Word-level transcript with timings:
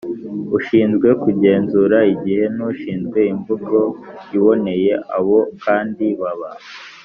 ushinzwe 0.57 1.07
kugenzura 1.23 1.97
igihe 2.13 2.43
n’ushinzwe 2.55 3.19
imvugo 3.33 3.77
iboneye. 4.35 4.91
Abo 5.17 5.37
kandi 5.63 6.05
baba 6.21 6.49